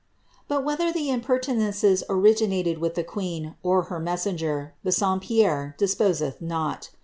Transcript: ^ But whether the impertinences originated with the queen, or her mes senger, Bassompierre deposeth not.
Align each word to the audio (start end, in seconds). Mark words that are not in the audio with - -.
^ 0.01 0.03
But 0.47 0.63
whether 0.65 0.91
the 0.91 1.11
impertinences 1.11 2.01
originated 2.09 2.79
with 2.79 2.95
the 2.95 3.03
queen, 3.03 3.53
or 3.61 3.83
her 3.83 3.99
mes 3.99 4.25
senger, 4.25 4.71
Bassompierre 4.83 5.75
deposeth 5.77 6.41
not. 6.41 6.89